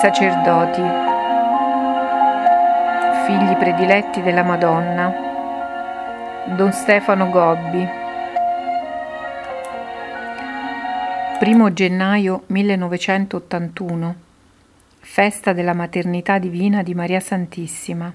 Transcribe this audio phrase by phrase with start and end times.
[0.00, 0.80] sacerdoti,
[3.26, 5.12] figli prediletti della Madonna,
[6.56, 7.86] Don Stefano Gobbi,
[11.38, 14.14] 1 gennaio 1981,
[15.00, 18.10] festa della maternità divina di Maria Santissima.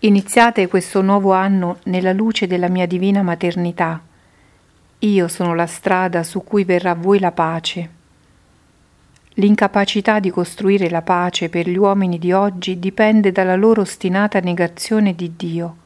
[0.00, 4.02] Iniziate questo nuovo anno nella luce della mia divina maternità.
[4.98, 8.02] Io sono la strada su cui verrà a voi la pace.
[9.38, 15.16] L'incapacità di costruire la pace per gli uomini di oggi dipende dalla loro ostinata negazione
[15.16, 15.76] di Dio.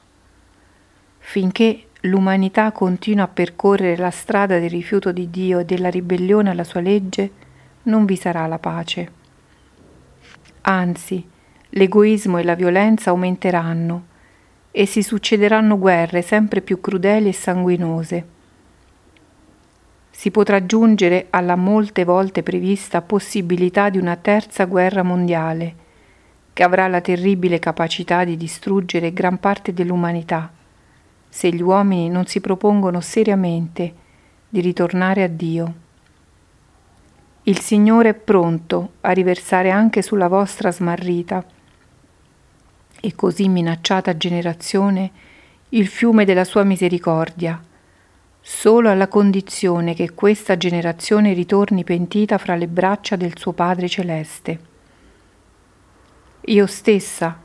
[1.18, 6.64] Finché l'umanità continua a percorrere la strada del rifiuto di Dio e della ribellione alla
[6.64, 7.30] sua legge,
[7.84, 9.12] non vi sarà la pace.
[10.62, 11.26] Anzi,
[11.70, 14.06] l'egoismo e la violenza aumenteranno
[14.70, 18.26] e si succederanno guerre sempre più crudeli e sanguinose.
[20.18, 25.74] Si potrà giungere alla molte volte prevista possibilità di una terza guerra mondiale,
[26.52, 30.52] che avrà la terribile capacità di distruggere gran parte dell'umanità,
[31.28, 33.94] se gli uomini non si propongono seriamente
[34.48, 35.74] di ritornare a Dio.
[37.44, 41.44] Il Signore è pronto a riversare anche sulla vostra smarrita
[43.00, 45.10] e così minacciata generazione
[45.68, 47.62] il fiume della sua misericordia,
[48.50, 54.58] solo alla condizione che questa generazione ritorni pentita fra le braccia del suo Padre celeste.
[56.46, 57.38] Io stessa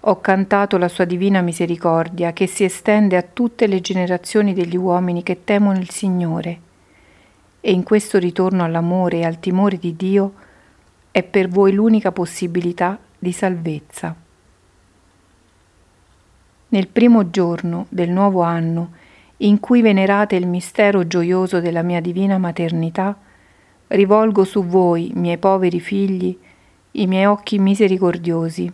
[0.00, 5.22] ho cantato la sua divina misericordia che si estende a tutte le generazioni degli uomini
[5.22, 6.60] che temono il Signore,
[7.60, 10.32] e in questo ritorno all'amore e al timore di Dio
[11.12, 14.14] è per voi l'unica possibilità di salvezza.
[16.70, 18.97] Nel primo giorno del nuovo anno,
[19.38, 23.16] in cui venerate il mistero gioioso della mia divina maternità,
[23.88, 26.36] rivolgo su voi, miei poveri figli,
[26.92, 28.72] i miei occhi misericordiosi.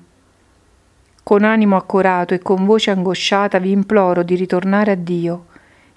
[1.22, 5.46] Con animo accorato e con voce angosciata vi imploro di ritornare a Dio,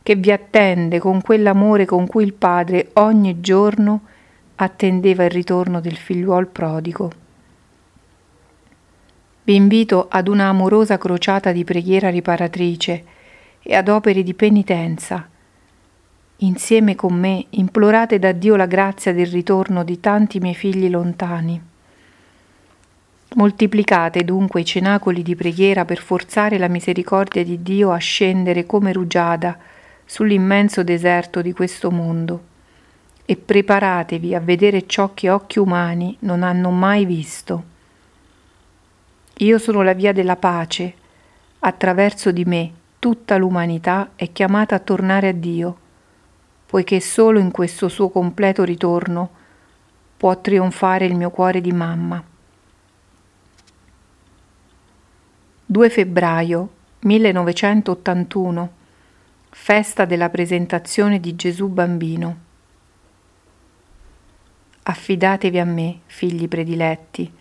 [0.03, 4.01] che vi attende con quell'amore con cui il Padre ogni giorno
[4.55, 7.11] attendeva il ritorno del figliuol prodigo.
[9.43, 13.15] Vi invito ad una amorosa crociata di preghiera riparatrice
[13.69, 15.27] e ad opere di penitenza.
[16.37, 21.61] Insieme con me implorate da Dio la grazia del ritorno di tanti miei figli lontani.
[23.35, 28.93] Moltiplicate dunque i cenacoli di preghiera per forzare la misericordia di Dio a scendere come
[28.93, 29.57] rugiada
[30.05, 32.43] sull'immenso deserto di questo mondo
[33.25, 37.63] e preparatevi a vedere ciò che occhi umani non hanno mai visto.
[39.39, 40.93] Io sono la via della pace.
[41.59, 42.71] Attraverso di me
[43.07, 45.77] tutta l'umanità è chiamata a tornare a Dio,
[46.65, 49.29] poiché solo in questo suo completo ritorno
[50.17, 52.21] può trionfare il mio cuore di mamma.
[55.67, 56.69] 2 febbraio
[56.99, 58.71] 1981
[59.51, 62.37] Festa della presentazione di Gesù bambino.
[64.83, 67.33] Affidatevi a me, figli prediletti,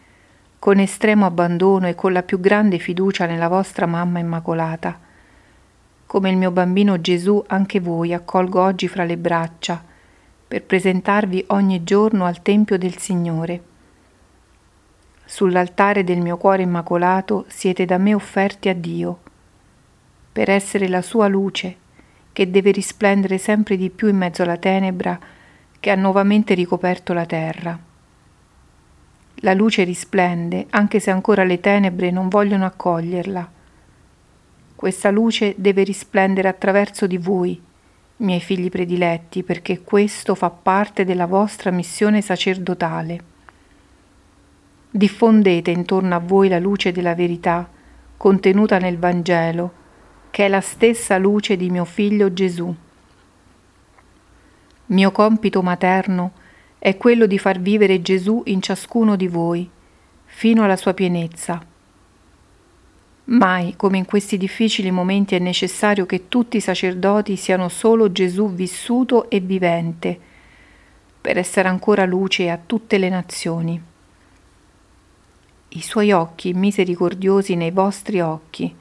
[0.60, 5.05] con estremo abbandono e con la più grande fiducia nella vostra mamma immacolata.
[6.06, 9.82] Come il mio bambino Gesù, anche voi accolgo oggi fra le braccia,
[10.46, 13.62] per presentarvi ogni giorno al Tempio del Signore.
[15.24, 19.18] Sull'altare del mio cuore immacolato siete da me offerti a Dio,
[20.30, 21.76] per essere la sua luce,
[22.32, 25.18] che deve risplendere sempre di più in mezzo alla tenebra
[25.80, 27.76] che ha nuovamente ricoperto la terra.
[29.40, 33.54] La luce risplende anche se ancora le tenebre non vogliono accoglierla.
[34.76, 37.58] Questa luce deve risplendere attraverso di voi,
[38.18, 43.20] miei figli prediletti, perché questo fa parte della vostra missione sacerdotale.
[44.90, 47.66] Diffondete intorno a voi la luce della verità
[48.18, 49.72] contenuta nel Vangelo,
[50.30, 52.74] che è la stessa luce di mio figlio Gesù.
[54.86, 56.32] Mio compito materno
[56.78, 59.68] è quello di far vivere Gesù in ciascuno di voi,
[60.24, 61.74] fino alla sua pienezza.
[63.28, 68.52] Mai come in questi difficili momenti è necessario che tutti i sacerdoti siano solo Gesù
[68.52, 70.18] vissuto e vivente,
[71.20, 73.82] per essere ancora luce a tutte le nazioni.
[75.68, 78.74] I suoi occhi misericordiosi nei vostri occhi,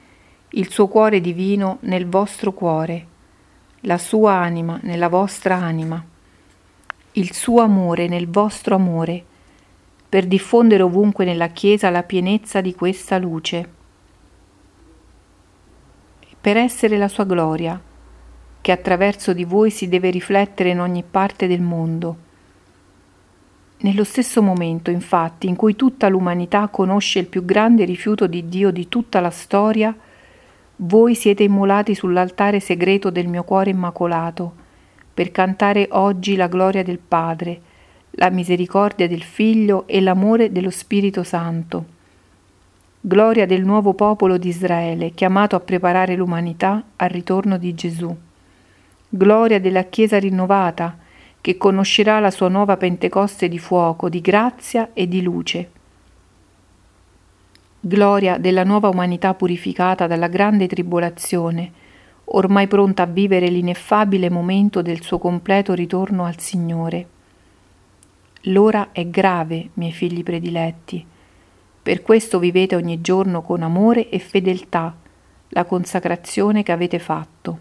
[0.50, 3.06] il suo cuore divino nel vostro cuore,
[3.80, 6.04] la sua anima nella vostra anima
[7.18, 9.24] il suo amore nel vostro amore,
[10.06, 13.68] per diffondere ovunque nella Chiesa la pienezza di questa luce,
[16.46, 17.82] per essere la sua gloria,
[18.60, 22.16] che attraverso di voi si deve riflettere in ogni parte del mondo.
[23.78, 28.70] Nello stesso momento, infatti, in cui tutta l'umanità conosce il più grande rifiuto di Dio
[28.70, 29.92] di tutta la storia,
[30.76, 34.54] voi siete immolati sull'altare segreto del mio cuore immacolato,
[35.12, 37.60] per cantare oggi la gloria del Padre,
[38.12, 41.95] la misericordia del Figlio e l'amore dello Spirito Santo.
[43.08, 48.12] Gloria del nuovo popolo di Israele, chiamato a preparare l'umanità al ritorno di Gesù.
[49.08, 50.98] Gloria della Chiesa rinnovata,
[51.40, 55.70] che conoscerà la sua nuova Pentecoste di fuoco, di grazia e di luce.
[57.78, 61.70] Gloria della nuova umanità purificata dalla grande tribolazione,
[62.24, 67.06] ormai pronta a vivere l'ineffabile momento del suo completo ritorno al Signore.
[68.46, 71.14] L'ora è grave, miei figli prediletti.
[71.86, 74.92] Per questo vivete ogni giorno con amore e fedeltà
[75.50, 77.58] la consacrazione che avete fatto.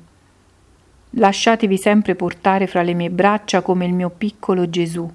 [1.11, 5.07] Lasciatevi sempre portare fra le mie braccia come il mio piccolo Gesù,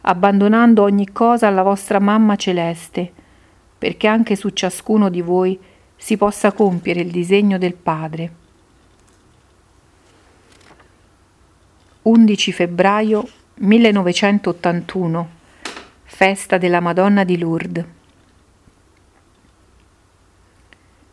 [0.00, 3.12] abbandonando ogni cosa alla vostra mamma celeste,
[3.78, 5.56] perché anche su ciascuno di voi
[5.94, 8.32] si possa compiere il disegno del Padre.
[12.02, 15.28] 11 febbraio 1981
[16.02, 17.97] Festa della Madonna di Lourdes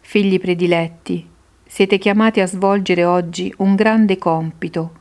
[0.07, 1.27] Figli prediletti,
[1.65, 4.91] siete chiamati a svolgere oggi un grande compito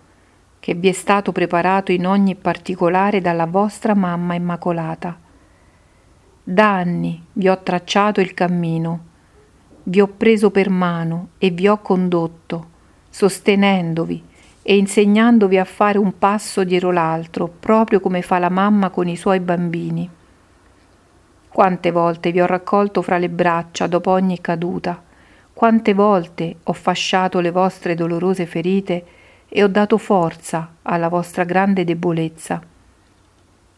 [0.59, 5.17] che vi è stato preparato in ogni particolare dalla vostra mamma immacolata.
[6.43, 9.05] Da anni vi ho tracciato il cammino,
[9.85, 12.69] vi ho preso per mano e vi ho condotto,
[13.11, 14.25] sostenendovi
[14.63, 19.17] e insegnandovi a fare un passo dietro l'altro, proprio come fa la mamma con i
[19.17, 20.11] suoi bambini.
[21.55, 25.01] Quante volte vi ho raccolto fra le braccia dopo ogni caduta,
[25.53, 29.05] quante volte ho fasciato le vostre dolorose ferite
[29.49, 32.61] e ho dato forza alla vostra grande debolezza.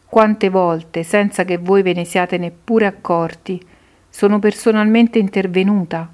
[0.07, 3.63] Quante volte, senza che voi ve ne siate neppure accorti,
[4.09, 6.11] sono personalmente intervenuta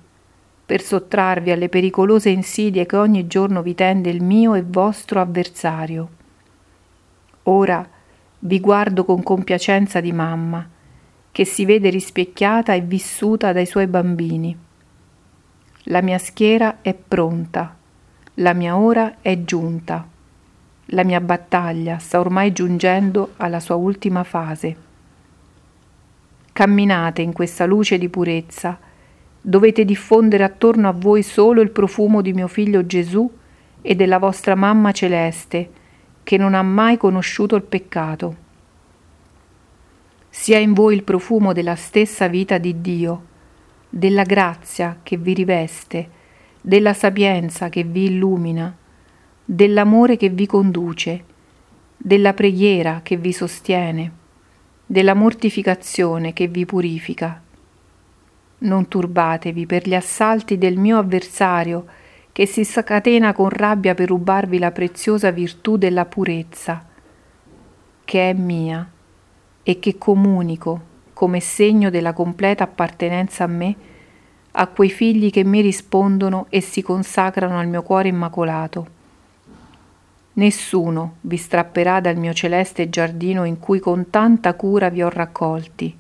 [0.66, 6.10] per sottrarvi alle pericolose insidie che ogni giorno vi tende il mio e vostro avversario.
[7.44, 7.88] Ora
[8.40, 10.72] vi guardo con compiacenza di mamma,
[11.34, 14.58] che si vede rispecchiata e vissuta dai suoi bambini
[15.88, 17.76] la mia schiera è pronta,
[18.36, 20.08] la mia ora è giunta,
[20.86, 24.76] la mia battaglia sta ormai giungendo alla sua ultima fase.
[26.54, 28.80] Camminate in questa luce di purezza,
[29.42, 33.30] dovete diffondere attorno a voi solo il profumo di mio figlio Gesù
[33.82, 35.70] e della vostra mamma celeste,
[36.24, 38.43] che non ha mai conosciuto il peccato.
[40.36, 43.26] Sia in voi il profumo della stessa vita di Dio,
[43.88, 46.10] della grazia che vi riveste,
[46.60, 48.76] della sapienza che vi illumina,
[49.46, 51.24] dell'amore che vi conduce,
[51.96, 54.12] della preghiera che vi sostiene,
[54.88, 57.40] della mortificazione che vi purifica.
[58.58, 61.86] Non turbatevi per gli assalti del mio avversario
[62.32, 66.84] che si scatena con rabbia per rubarvi la preziosa virtù della purezza,
[68.04, 68.93] che è mia
[69.64, 73.76] e che comunico come segno della completa appartenenza a me,
[74.52, 78.88] a quei figli che mi rispondono e si consacrano al mio cuore immacolato.
[80.34, 85.98] Nessuno vi strapperà dal mio celeste giardino in cui con tanta cura vi ho raccolti.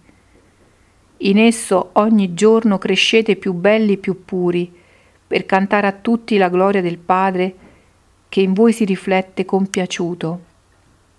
[1.17, 4.81] In esso ogni giorno crescete più belli e più puri,
[5.25, 7.55] per cantare a tutti la gloria del Padre
[8.27, 10.41] che in voi si riflette compiaciuto,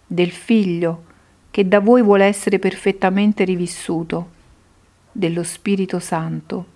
[0.07, 1.13] del Figlio
[1.55, 4.29] che da voi vuole essere perfettamente rivissuto,
[5.13, 6.67] dello Spirito Santo,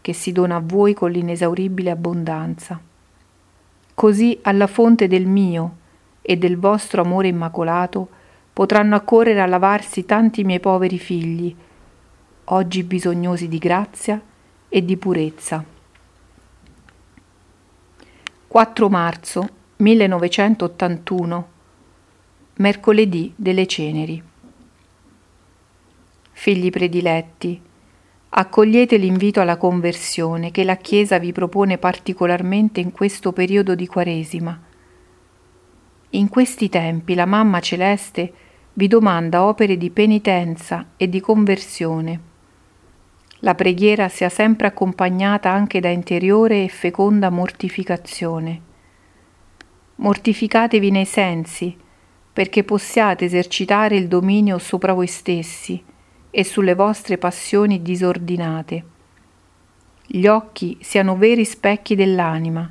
[0.00, 2.80] che si dona a voi con l'inesauribile abbondanza.
[3.92, 5.76] Così alla fonte del mio
[6.22, 8.08] e del vostro amore immacolato
[8.52, 11.52] potranno accorrere a lavarsi tanti miei poveri figli,
[12.44, 14.22] oggi bisognosi di grazia
[14.68, 15.64] e di purezza.
[18.46, 19.48] 4 marzo
[19.78, 21.51] 1981
[22.54, 24.22] Mercoledì delle ceneri.
[26.32, 27.58] Figli prediletti,
[28.28, 34.60] accogliete l'invito alla conversione che la Chiesa vi propone particolarmente in questo periodo di Quaresima.
[36.10, 38.32] In questi tempi la Mamma Celeste
[38.74, 42.20] vi domanda opere di penitenza e di conversione.
[43.38, 48.60] La preghiera sia sempre accompagnata anche da interiore e feconda mortificazione.
[49.96, 51.76] Mortificatevi nei sensi,
[52.32, 55.82] perché possiate esercitare il dominio sopra voi stessi
[56.30, 58.84] e sulle vostre passioni disordinate.
[60.06, 62.70] Gli occhi siano veri specchi dell'anima.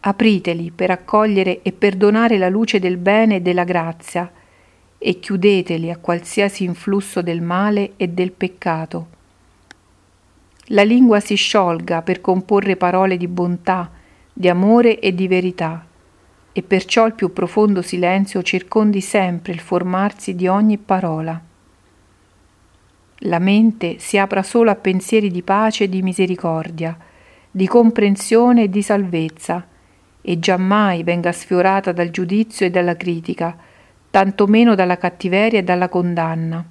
[0.00, 4.30] Apriteli per accogliere e perdonare la luce del bene e della grazia
[4.98, 9.14] e chiudeteli a qualsiasi influsso del male e del peccato.
[10.70, 13.90] La lingua si sciolga per comporre parole di bontà,
[14.32, 15.86] di amore e di verità,
[16.56, 21.38] e perciò il più profondo silenzio circondi sempre il formarsi di ogni parola.
[23.18, 26.96] La mente si apra solo a pensieri di pace e di misericordia,
[27.50, 29.66] di comprensione e di salvezza,
[30.22, 33.54] e giammai venga sfiorata dal giudizio e dalla critica,
[34.08, 36.64] tantomeno dalla cattiveria e dalla condanna.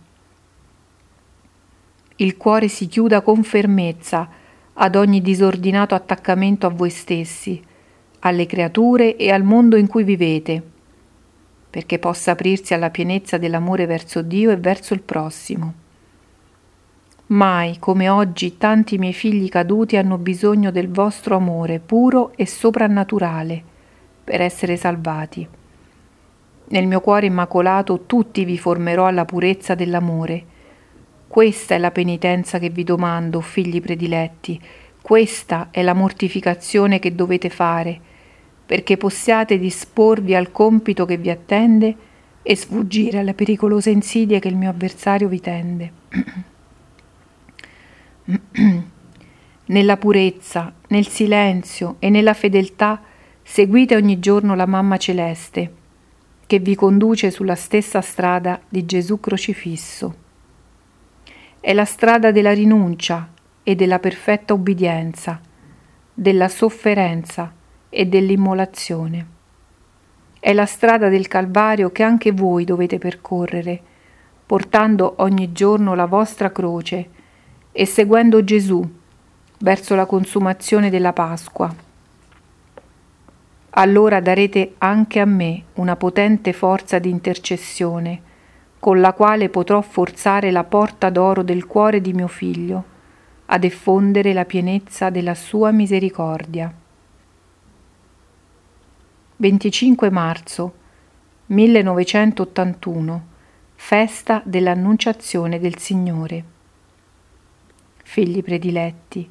[2.15, 4.27] Il cuore si chiuda con fermezza
[4.73, 7.61] ad ogni disordinato attaccamento a voi stessi,
[8.25, 10.61] alle creature e al mondo in cui vivete,
[11.69, 15.73] perché possa aprirsi alla pienezza dell'amore verso Dio e verso il prossimo.
[17.27, 23.63] Mai come oggi tanti miei figli caduti hanno bisogno del vostro amore puro e soprannaturale
[24.23, 25.47] per essere salvati.
[26.67, 30.53] Nel mio cuore immacolato tutti vi formerò alla purezza dell'amore.
[31.27, 34.59] Questa è la penitenza che vi domando, figli prediletti,
[34.99, 38.13] questa è la mortificazione che dovete fare
[38.65, 41.95] perché possiate disporvi al compito che vi attende
[42.41, 45.91] e sfuggire alle pericolose insidie che il mio avversario vi tende.
[49.67, 53.01] nella purezza, nel silenzio e nella fedeltà
[53.41, 55.73] seguite ogni giorno la Mamma Celeste,
[56.45, 60.23] che vi conduce sulla stessa strada di Gesù crocifisso.
[61.59, 63.31] È la strada della rinuncia
[63.63, 65.41] e della perfetta obbedienza,
[66.13, 67.53] della sofferenza,
[67.95, 69.25] e dell'immolazione.
[70.37, 73.81] È la strada del Calvario che anche voi dovete percorrere,
[74.45, 77.09] portando ogni giorno la vostra croce
[77.71, 78.85] e seguendo Gesù
[79.59, 81.73] verso la consumazione della Pasqua.
[83.77, 88.21] Allora darete anche a me una potente forza di intercessione,
[88.77, 92.83] con la quale potrò forzare la porta d'oro del cuore di mio figlio,
[93.45, 96.83] ad effondere la pienezza della sua misericordia.
[99.37, 100.73] 25 marzo
[101.47, 103.25] 1981
[103.75, 106.43] Festa dell'Annunciazione del Signore.
[108.01, 109.29] Figli prediletti,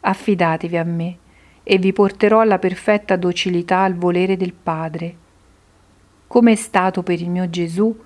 [0.00, 1.16] affidatevi a me
[1.62, 5.16] e vi porterò alla perfetta docilità al volere del Padre.
[6.26, 7.98] Come è stato per il mio Gesù,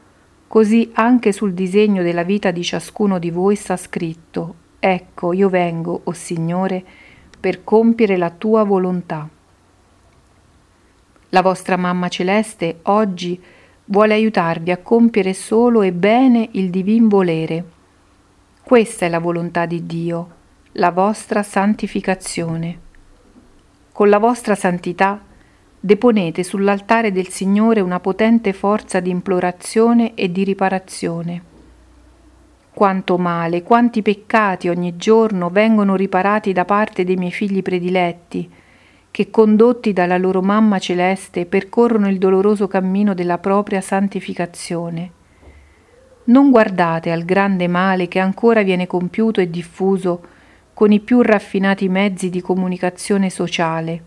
[0.46, 5.92] così anche sul disegno della vita di ciascuno di voi sta scritto, ecco io vengo,
[5.92, 6.84] o oh Signore,
[7.40, 9.28] per compiere la tua volontà.
[11.30, 13.42] La vostra mamma celeste oggi
[13.86, 17.64] vuole aiutarvi a compiere solo e bene il divin volere.
[18.62, 20.30] Questa è la volontà di Dio,
[20.72, 22.78] la vostra santificazione.
[23.90, 25.20] Con la vostra santità
[25.80, 31.42] deponete sull'altare del Signore una potente forza di implorazione e di riparazione.
[32.72, 38.50] Quanto male, quanti peccati ogni giorno vengono riparati da parte dei miei figli prediletti,
[39.16, 45.10] che condotti dalla loro mamma celeste percorrono il doloroso cammino della propria santificazione.
[46.24, 50.22] Non guardate al grande male che ancora viene compiuto e diffuso
[50.74, 54.02] con i più raffinati mezzi di comunicazione sociale.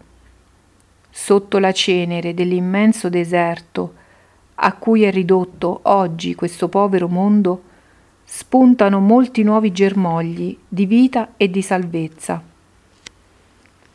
[1.09, 3.95] Sotto la cenere dell'immenso deserto
[4.53, 7.63] a cui è ridotto oggi questo povero mondo,
[8.23, 12.48] spuntano molti nuovi germogli di vita e di salvezza.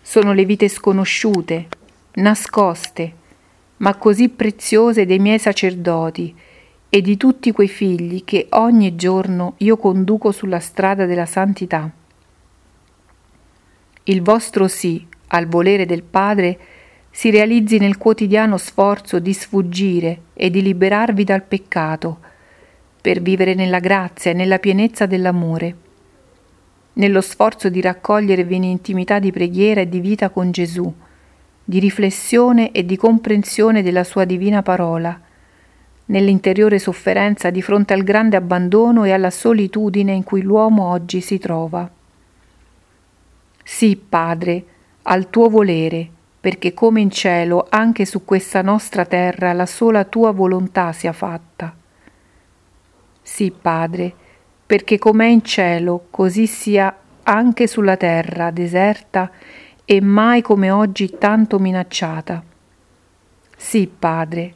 [0.06, 1.66] Sono le vite sconosciute,
[2.16, 3.12] nascoste,
[3.78, 6.36] ma così preziose dei miei sacerdoti
[6.90, 11.90] e di tutti quei figli che ogni giorno io conduco sulla strada della santità.
[14.04, 16.58] Il vostro sì al volere del Padre
[17.10, 22.18] si realizzi nel quotidiano sforzo di sfuggire e di liberarvi dal peccato,
[23.00, 25.76] per vivere nella grazia e nella pienezza dell'amore
[26.94, 30.92] nello sforzo di raccogliervi in intimità di preghiera e di vita con Gesù,
[31.64, 35.18] di riflessione e di comprensione della sua divina parola,
[36.06, 41.38] nell'interiore sofferenza di fronte al grande abbandono e alla solitudine in cui l'uomo oggi si
[41.38, 41.90] trova.
[43.62, 44.64] Sì, Padre,
[45.02, 46.08] al tuo volere,
[46.38, 51.74] perché come in cielo anche su questa nostra terra la sola tua volontà sia fatta.
[53.22, 54.14] Sì, Padre,
[54.66, 59.30] perché com'è in cielo, così sia anche sulla terra deserta
[59.84, 62.42] e mai come oggi tanto minacciata.
[63.56, 64.54] Sì, Padre,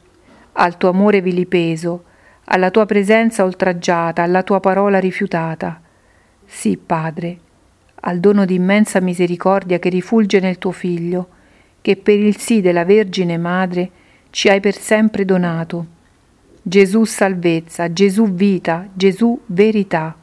[0.53, 2.03] al tuo amore vilipeso,
[2.45, 5.79] alla tua presenza oltraggiata, alla tua parola rifiutata.
[6.45, 7.37] Sì, Padre,
[8.01, 11.29] al dono di immensa misericordia che rifulge nel tuo Figlio,
[11.81, 13.89] che per il sì della Vergine Madre
[14.31, 15.97] ci hai per sempre donato
[16.69, 20.15] Gesù salvezza, Gesù vita, Gesù verità,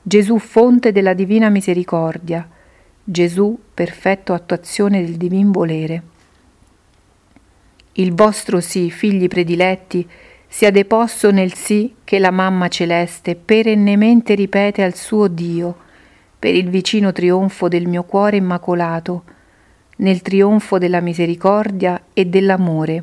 [0.00, 2.48] Gesù fonte della divina misericordia,
[3.02, 6.02] Gesù perfetto attuazione del divin volere.
[7.94, 10.08] Il vostro sì, figli prediletti,
[10.46, 15.76] sia deposto nel sì che la mamma celeste perennemente ripete al suo Dio,
[16.38, 19.24] per il vicino trionfo del mio cuore immacolato,
[19.96, 23.02] nel trionfo della misericordia e dell'amore,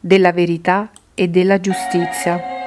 [0.00, 2.57] della verità e della giustizia.